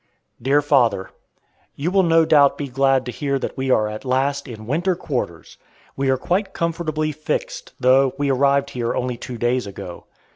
DEAR 0.41 0.63
FATHER, 0.63 1.11
You 1.75 1.91
will 1.91 2.01
no 2.01 2.25
doubt 2.25 2.57
be 2.57 2.67
glad 2.67 3.05
to 3.05 3.11
hear 3.11 3.37
that 3.37 3.55
we 3.55 3.69
are 3.69 3.87
at 3.87 4.03
last 4.03 4.47
in 4.47 4.65
winter 4.65 4.95
quarters! 4.95 5.59
We 5.95 6.09
are 6.09 6.17
quite 6.17 6.53
comfortably 6.55 7.11
fixed, 7.11 7.73
though 7.79 8.13
we 8.17 8.31
arrived 8.31 8.71
here 8.71 8.95
only 8.95 9.17
two 9.17 9.37
days 9.37 9.67
ago. 9.67 10.05